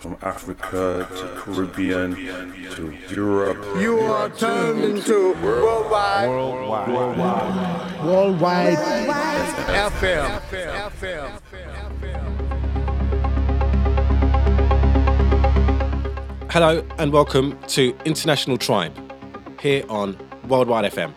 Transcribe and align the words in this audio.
from 0.00 0.16
Africa 0.22 1.06
to 1.14 1.28
Caribbean 1.36 2.14
to 2.14 2.96
Europe. 3.10 3.62
You 3.78 3.98
are 3.98 4.30
turned 4.30 4.82
into 4.82 5.34
worldwide. 5.42 6.26
Worldwide. 6.26 6.88
Worldwide. 6.88 8.04
Worldwide. 8.06 8.78
FM. 9.68 10.40
FM. 10.90 11.40
Hello 16.50 16.82
and 16.96 17.12
welcome 17.12 17.58
to 17.68 17.94
International 18.06 18.56
Tribe 18.56 18.96
here 19.60 19.84
on 19.90 20.16
Worldwide 20.48 20.90
FM. 20.90 21.12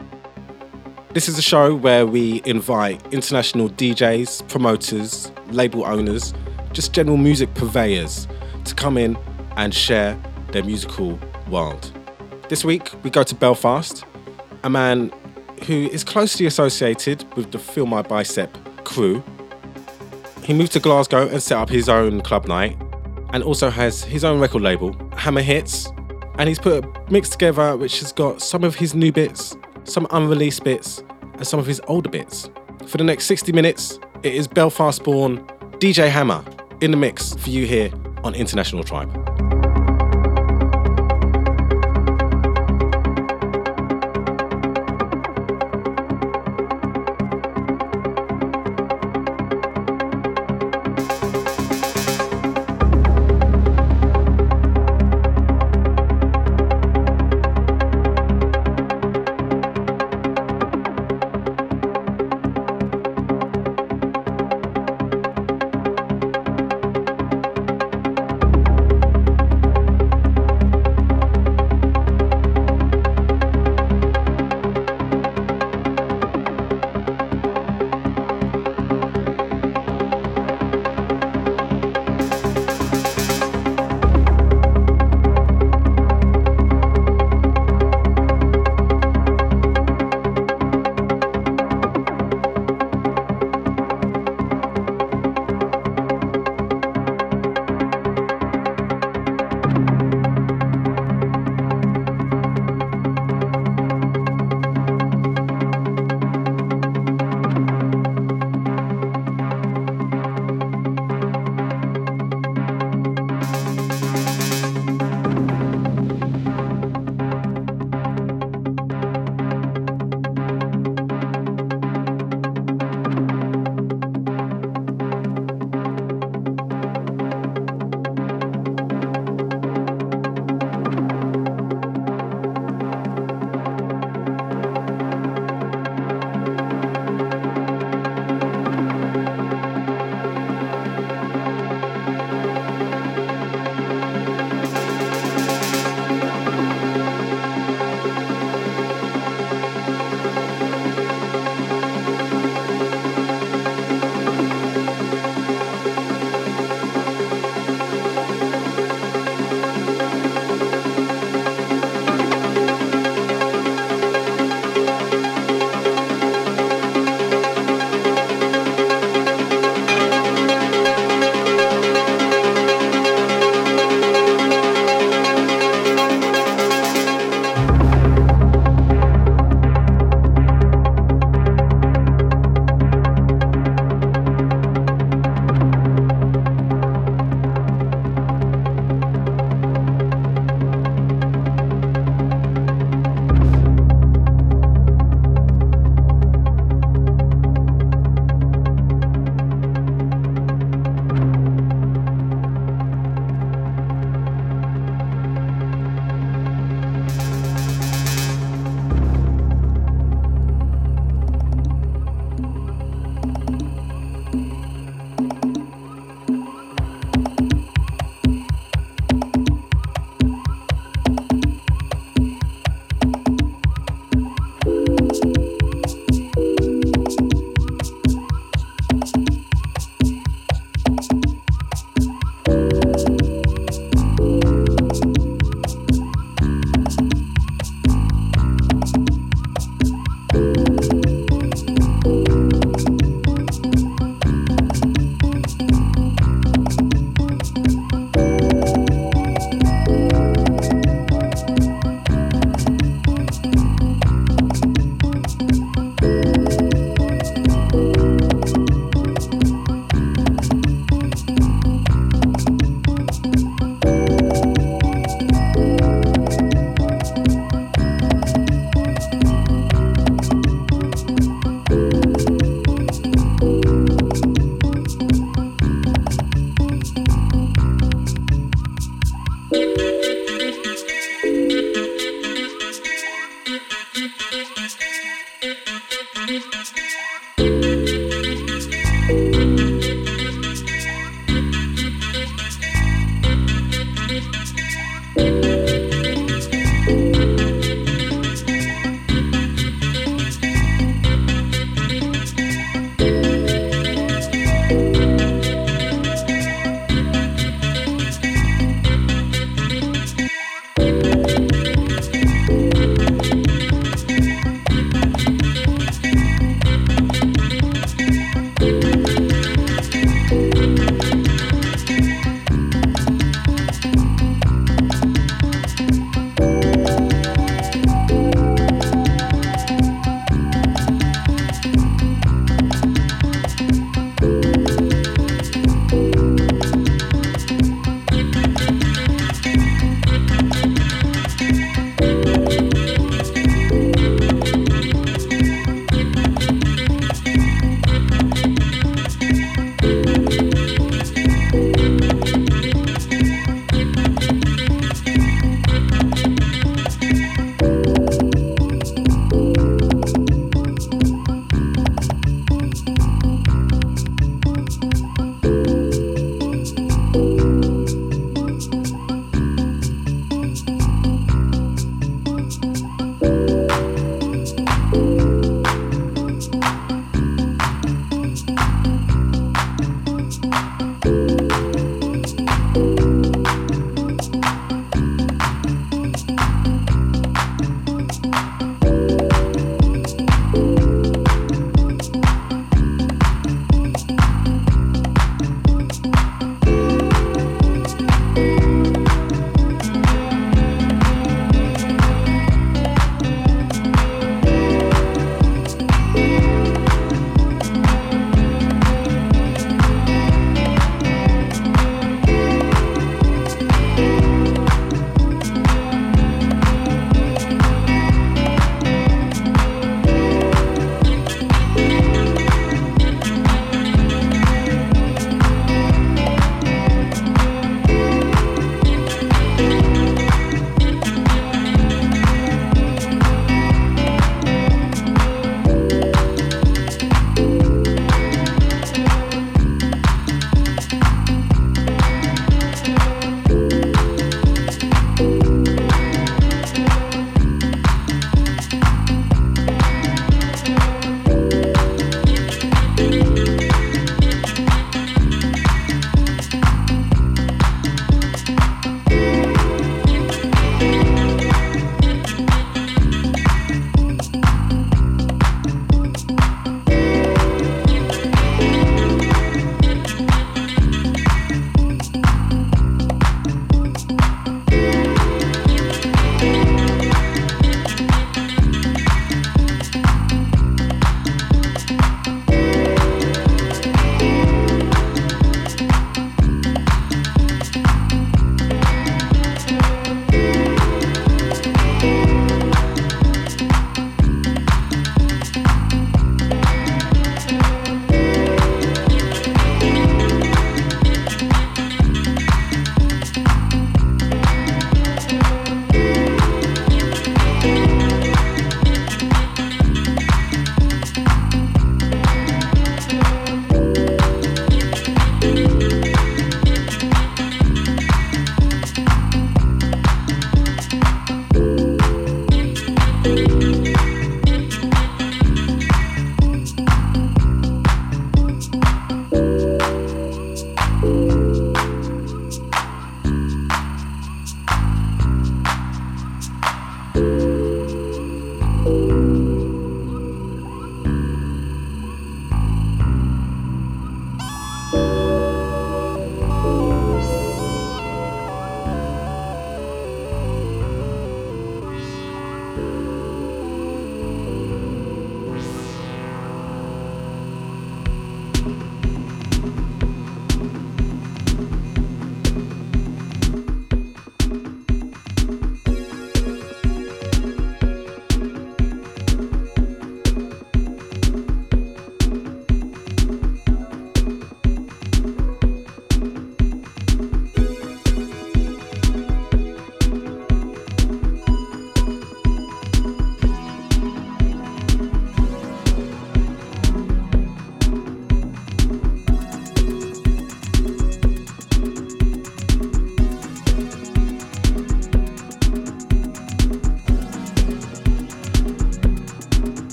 This 1.14 1.30
is 1.30 1.38
a 1.38 1.42
show 1.42 1.74
where 1.74 2.06
we 2.06 2.42
invite 2.44 3.02
international 3.14 3.70
DJs, 3.70 4.50
promoters, 4.50 5.32
label 5.52 5.86
owners, 5.86 6.34
just 6.74 6.92
general 6.92 7.16
music 7.16 7.54
purveyors 7.54 8.28
to 8.66 8.76
come 8.76 8.98
in 8.98 9.18
and 9.58 9.74
share 9.74 10.18
their 10.52 10.64
musical 10.64 11.20
world. 11.50 11.92
This 12.50 12.64
week 12.64 12.92
we 13.04 13.10
go 13.10 13.24
to 13.24 13.36
Belfast, 13.36 14.06
a 14.64 14.70
man 14.70 15.12
who 15.66 15.88
is 15.90 16.04
closely 16.04 16.46
associated 16.46 17.26
with 17.36 17.52
the 17.52 17.60
Feel 17.60 17.86
My 17.86 18.02
Bicep 18.02 18.56
crew. 18.84 19.24
He 20.44 20.54
moved 20.54 20.74
to 20.74 20.80
Glasgow 20.80 21.28
and 21.28 21.42
set 21.42 21.58
up 21.58 21.70
his 21.70 21.88
own 21.88 22.22
club 22.22 22.48
night 22.48 22.78
and 23.34 23.44
also 23.44 23.70
has 23.70 24.04
his 24.04 24.24
own 24.24 24.40
record 24.40 24.62
label, 24.62 24.96
Hammer 25.16 25.42
Hits. 25.42 25.90
And 26.38 26.48
he's 26.48 26.60
put 26.60 26.84
a 26.84 27.12
mix 27.12 27.30
together 27.30 27.78
which 27.78 28.00
has 28.00 28.12
got 28.12 28.42
some 28.42 28.64
of 28.64 28.76
his 28.76 28.94
new 28.94 29.12
bits, 29.12 29.56
some 29.86 30.08
unreleased 30.12 30.64
bits, 30.64 31.04
and 31.34 31.48
some 31.48 31.60
of 31.60 31.66
his 31.66 31.82
older 31.88 32.10
bits. 32.10 32.50
For 32.88 32.98
the 32.98 33.04
next 33.04 33.26
60 33.26 33.52
minutes, 33.54 34.00
it 34.24 34.34
is 34.34 34.48
Belfast 34.48 35.04
born 35.04 35.46
DJ 35.80 36.10
Hammer 36.10 36.44
in 36.82 36.92
the 36.92 36.98
mix 36.98 37.34
for 37.36 37.50
you 37.50 37.66
here 37.66 37.92
on 38.24 38.36
International 38.36 38.84
Tribe. 38.84 39.33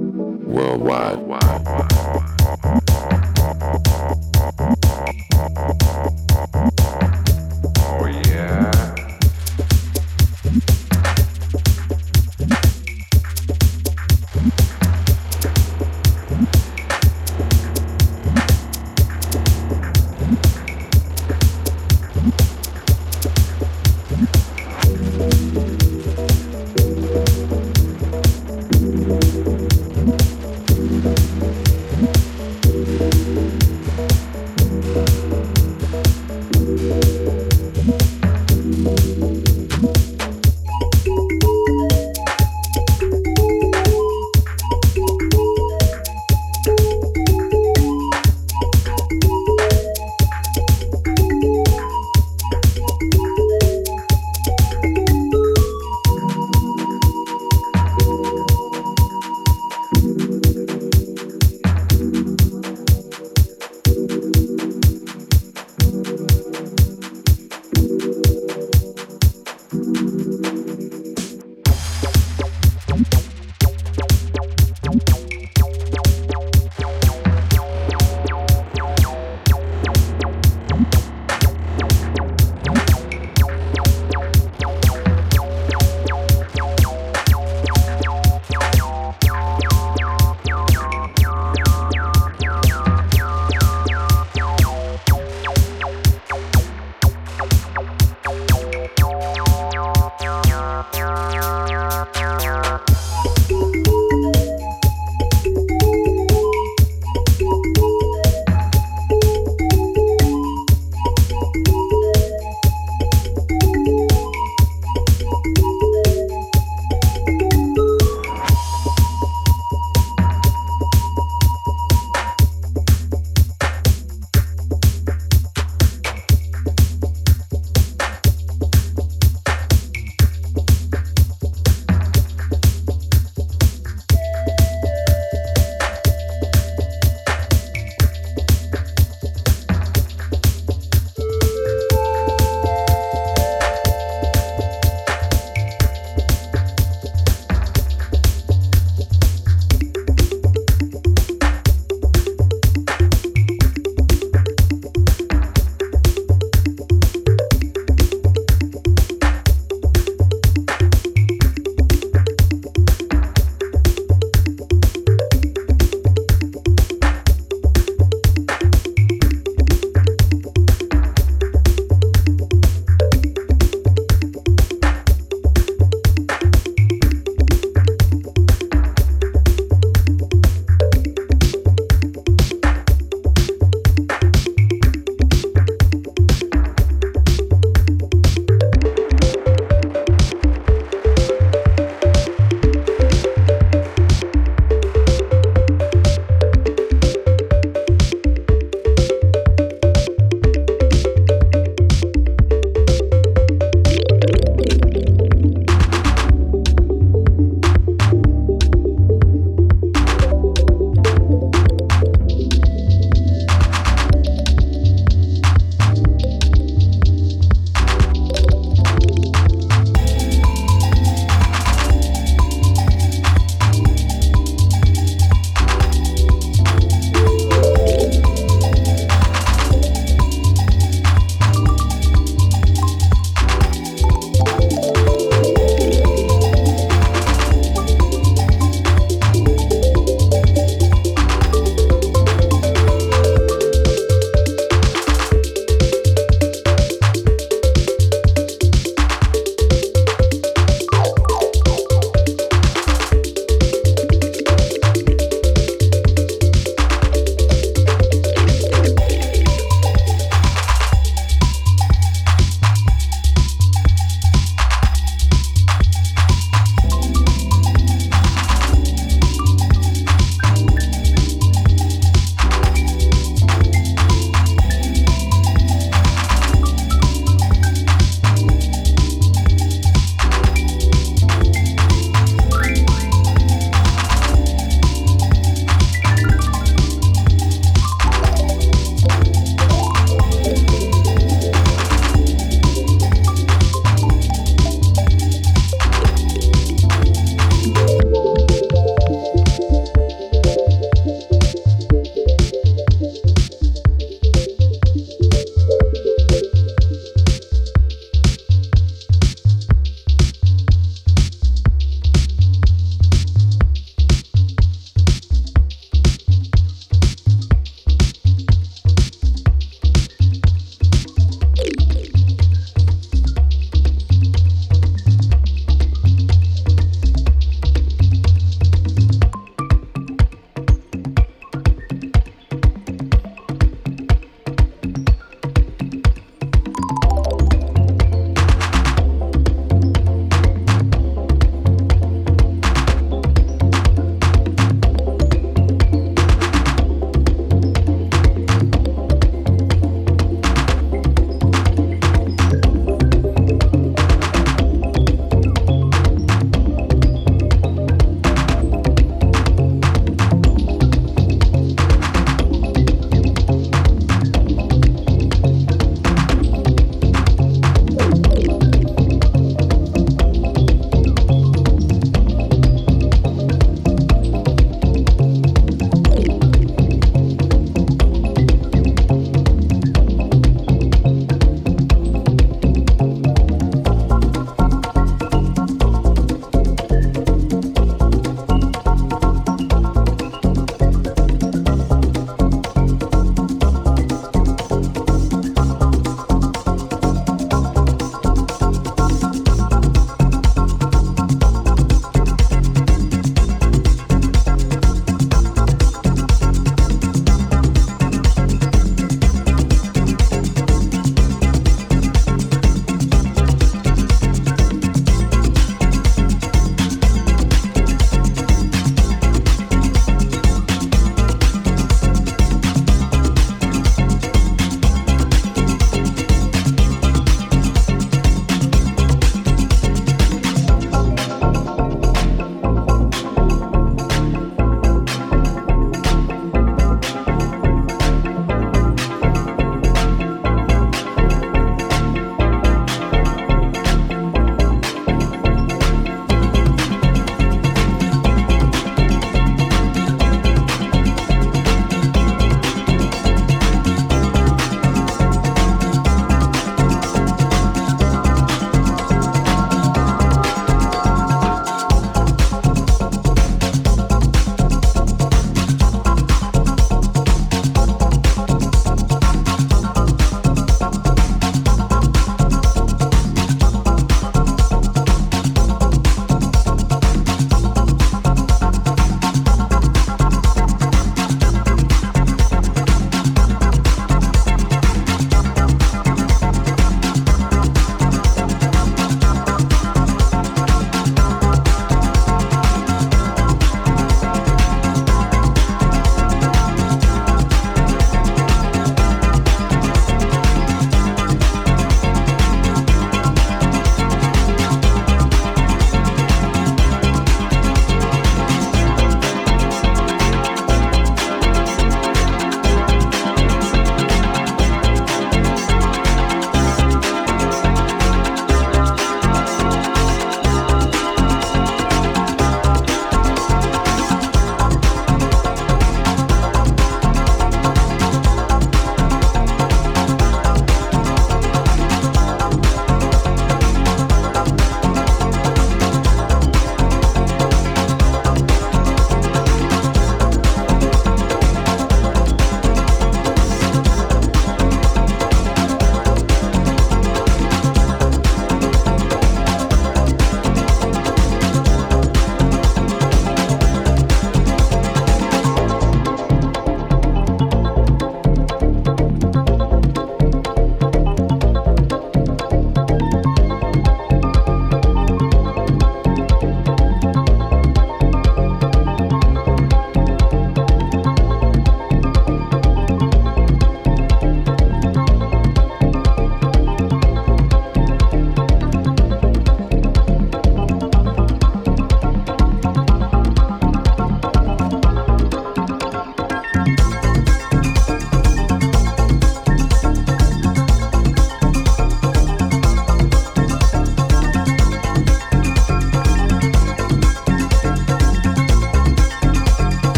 Worldwide. 0.00 2.39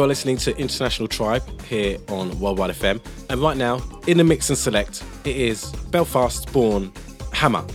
You're 0.00 0.08
listening 0.08 0.38
to 0.38 0.56
International 0.56 1.06
Tribe 1.08 1.42
here 1.64 1.98
on 2.08 2.40
Worldwide 2.40 2.70
FM. 2.70 3.02
And 3.28 3.38
right 3.38 3.54
now, 3.54 3.82
in 4.06 4.16
the 4.16 4.24
mix 4.24 4.48
and 4.48 4.56
select, 4.56 5.04
it 5.26 5.36
is 5.36 5.72
Belfast 5.90 6.50
born 6.54 6.90
Hammer. 7.34 7.66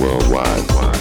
Worldwide. 0.00 0.93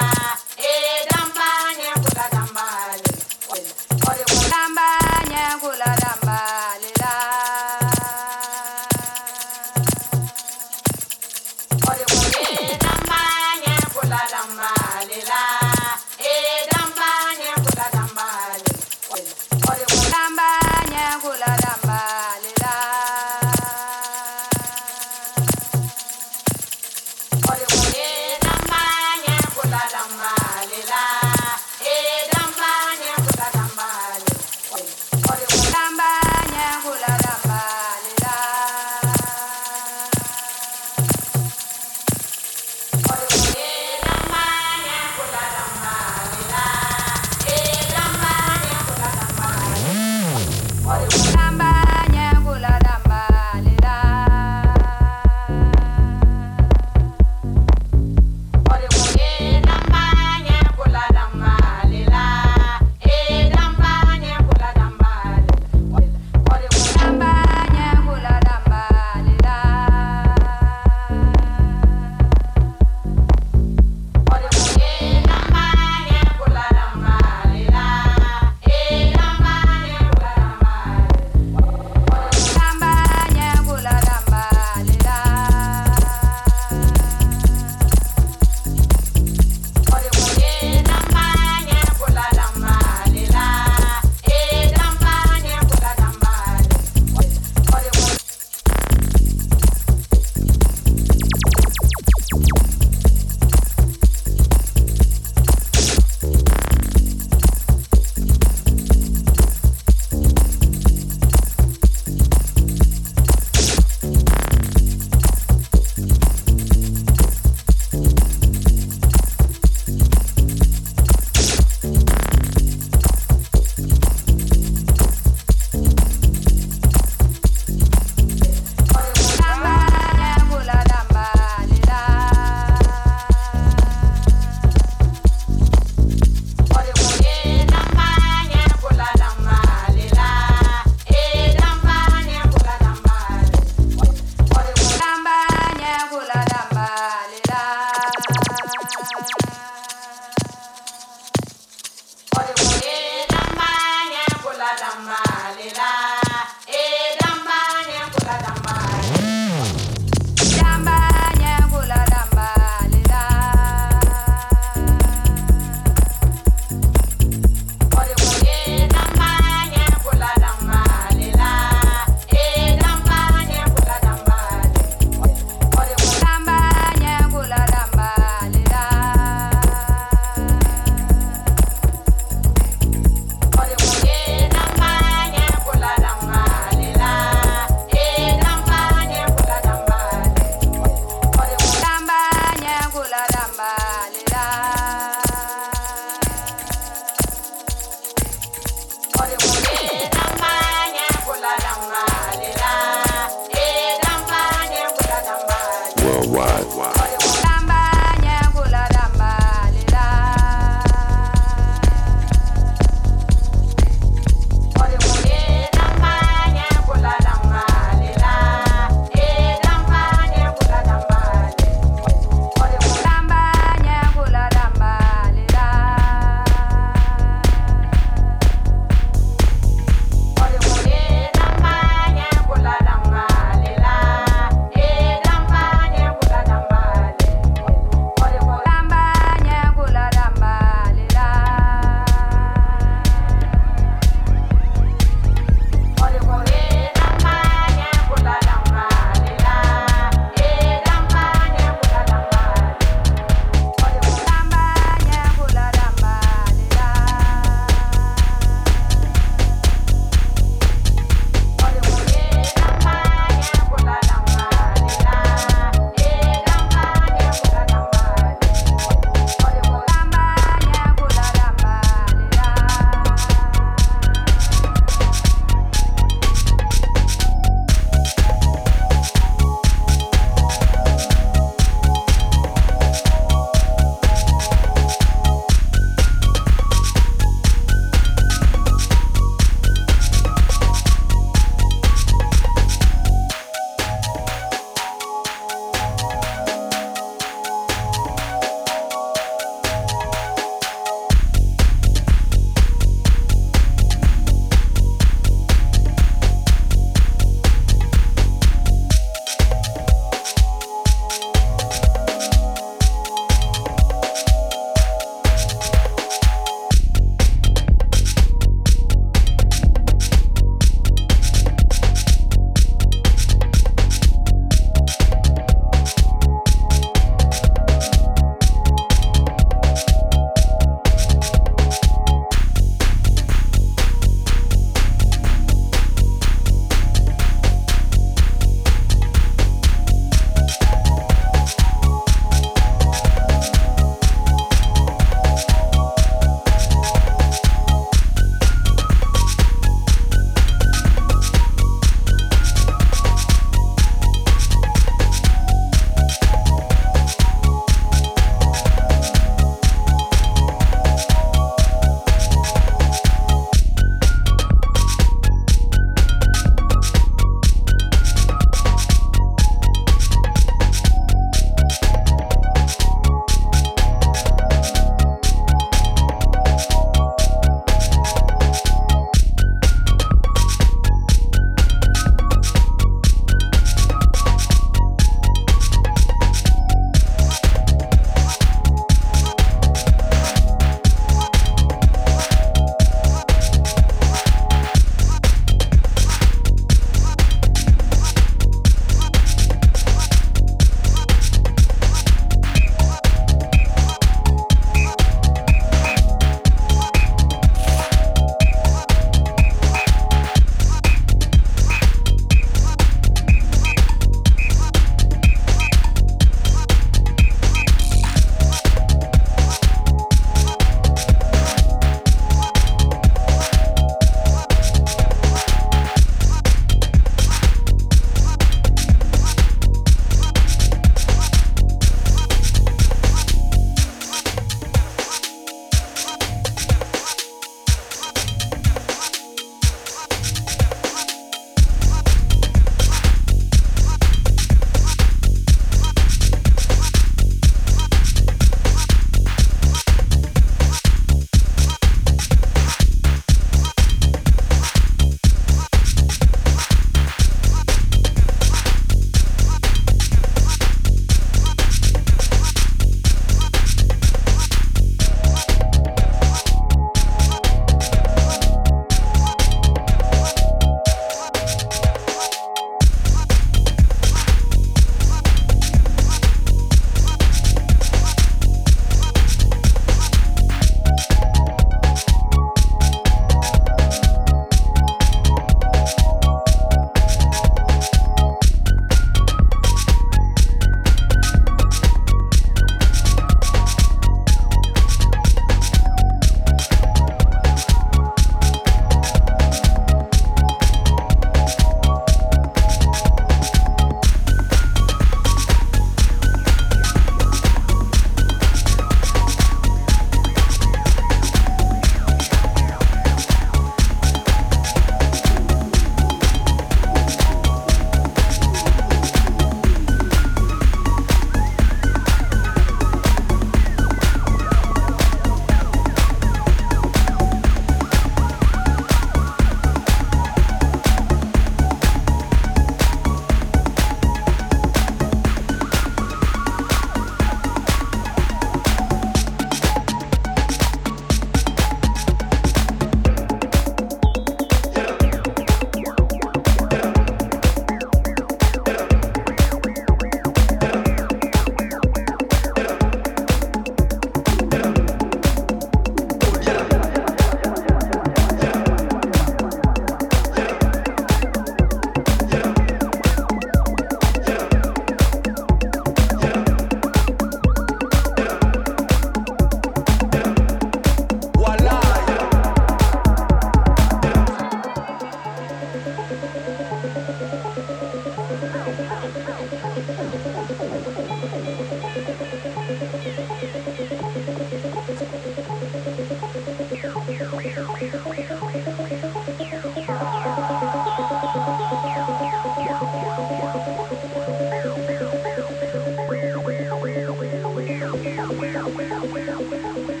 Wow, 598.91 599.03
wow. 599.03 600.00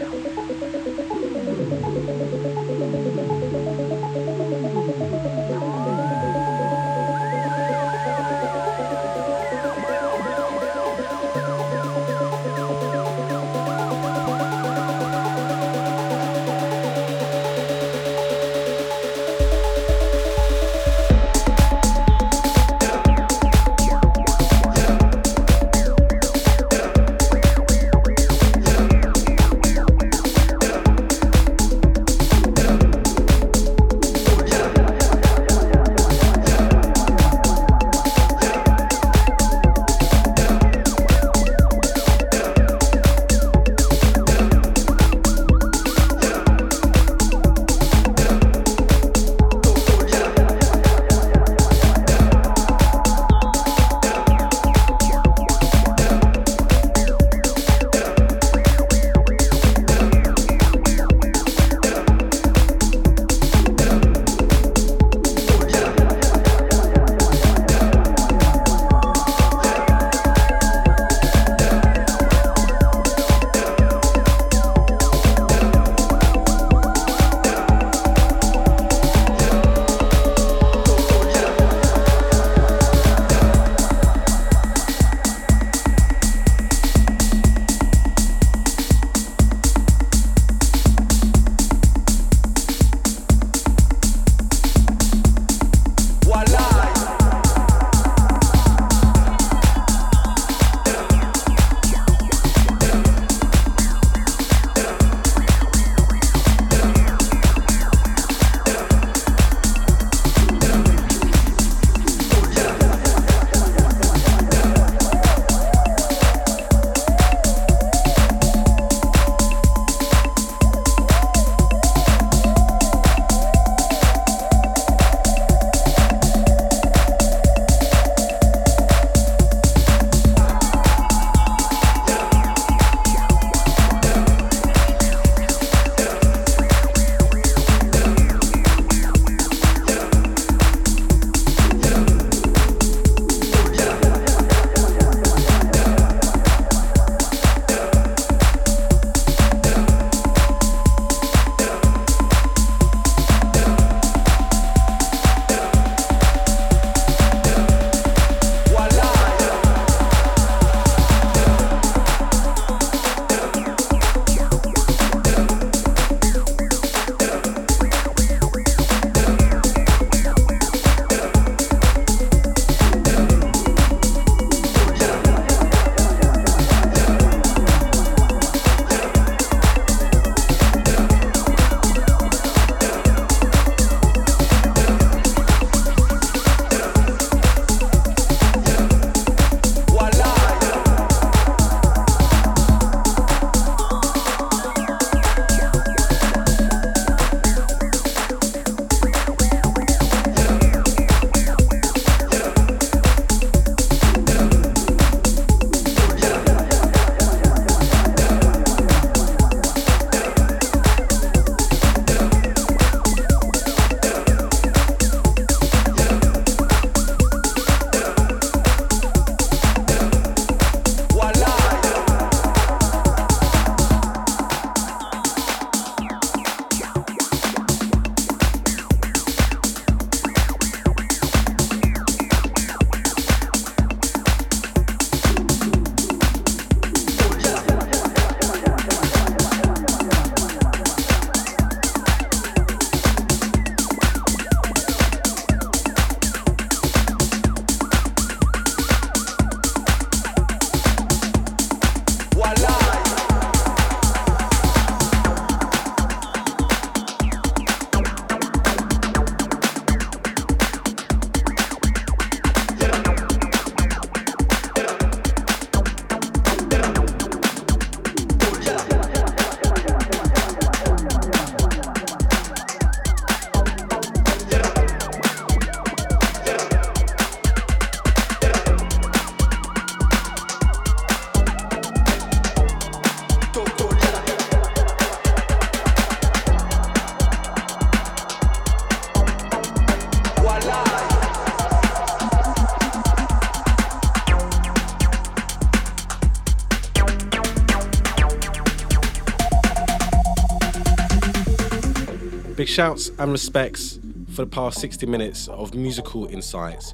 Shouts 302.71 303.11
and 303.19 303.33
respects 303.33 303.99
for 304.33 304.45
the 304.45 304.47
past 304.49 304.79
60 304.79 305.05
minutes 305.05 305.49
of 305.49 305.75
musical 305.75 306.25
insights 306.27 306.93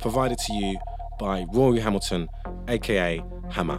provided 0.00 0.38
to 0.38 0.54
you 0.54 0.78
by 1.20 1.44
Rory 1.52 1.80
Hamilton, 1.80 2.28
aka 2.66 3.22
Hammer. 3.50 3.78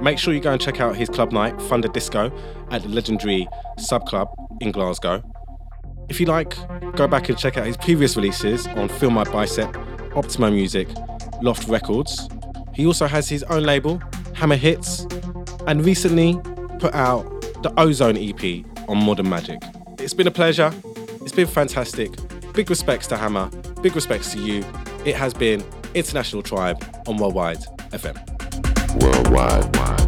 Make 0.00 0.16
sure 0.16 0.32
you 0.32 0.38
go 0.38 0.52
and 0.52 0.60
check 0.60 0.80
out 0.80 0.94
his 0.94 1.08
club 1.08 1.32
night, 1.32 1.60
Thunder 1.62 1.88
Disco, 1.88 2.30
at 2.70 2.82
the 2.82 2.88
legendary 2.88 3.48
Sub 3.78 4.06
Club 4.06 4.28
in 4.60 4.70
Glasgow. 4.70 5.24
If 6.08 6.20
you 6.20 6.26
like, 6.26 6.56
go 6.94 7.08
back 7.08 7.28
and 7.28 7.36
check 7.36 7.56
out 7.56 7.66
his 7.66 7.76
previous 7.76 8.14
releases 8.14 8.68
on 8.68 8.88
Feel 8.88 9.10
My 9.10 9.24
Bicep, 9.24 9.72
Optimo 10.12 10.52
Music, 10.52 10.86
Loft 11.42 11.66
Records. 11.66 12.28
He 12.74 12.86
also 12.86 13.08
has 13.08 13.28
his 13.28 13.42
own 13.44 13.64
label, 13.64 14.00
Hammer 14.34 14.54
Hits, 14.56 15.04
and 15.66 15.84
recently 15.84 16.38
put 16.78 16.94
out 16.94 17.24
the 17.64 17.72
Ozone 17.76 18.16
EP 18.16 18.64
on 18.88 19.04
Modern 19.04 19.28
Magic. 19.28 19.58
It's 20.06 20.14
been 20.14 20.28
a 20.28 20.30
pleasure. 20.30 20.72
It's 21.22 21.32
been 21.32 21.48
fantastic. 21.48 22.12
Big 22.52 22.70
respects 22.70 23.08
to 23.08 23.16
Hammer. 23.16 23.50
Big 23.82 23.96
respects 23.96 24.30
to 24.34 24.38
you. 24.38 24.64
It 25.04 25.16
has 25.16 25.34
been 25.34 25.64
International 25.94 26.44
Tribe 26.44 26.80
on 27.08 27.16
Worldwide 27.16 27.58
FM. 27.90 28.14
Worldwide. 29.02 30.05